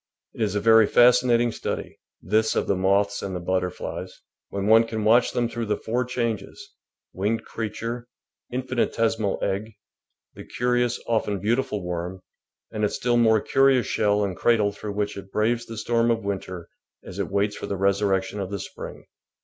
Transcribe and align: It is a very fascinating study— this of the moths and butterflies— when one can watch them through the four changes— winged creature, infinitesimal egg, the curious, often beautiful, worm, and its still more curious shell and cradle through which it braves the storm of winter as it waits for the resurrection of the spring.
It 0.33 0.41
is 0.41 0.55
a 0.55 0.59
very 0.59 0.87
fascinating 0.87 1.51
study— 1.51 1.99
this 2.33 2.55
of 2.55 2.65
the 2.65 2.75
moths 2.75 3.21
and 3.21 3.45
butterflies— 3.45 4.19
when 4.49 4.65
one 4.65 4.87
can 4.87 5.03
watch 5.03 5.31
them 5.31 5.47
through 5.47 5.67
the 5.67 5.77
four 5.77 6.05
changes— 6.05 6.71
winged 7.13 7.43
creature, 7.45 8.07
infinitesimal 8.51 9.37
egg, 9.43 9.75
the 10.33 10.43
curious, 10.43 10.99
often 11.05 11.39
beautiful, 11.39 11.83
worm, 11.85 12.21
and 12.71 12.83
its 12.83 12.95
still 12.95 13.15
more 13.17 13.41
curious 13.41 13.85
shell 13.85 14.23
and 14.23 14.37
cradle 14.37 14.71
through 14.71 14.93
which 14.93 15.15
it 15.17 15.31
braves 15.31 15.67
the 15.67 15.77
storm 15.77 16.09
of 16.09 16.23
winter 16.25 16.67
as 17.03 17.19
it 17.19 17.29
waits 17.29 17.55
for 17.55 17.67
the 17.67 17.77
resurrection 17.77 18.39
of 18.39 18.49
the 18.49 18.57
spring. 18.57 19.05